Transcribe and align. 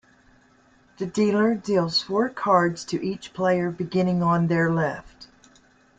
The 0.97 1.05
dealer 1.05 1.53
deals 1.53 2.01
four 2.01 2.27
cards 2.29 2.83
to 2.85 2.99
each 3.05 3.33
player, 3.35 3.69
beginning 3.69 4.23
on 4.23 4.47
their 4.47 4.71
left. 4.71 5.27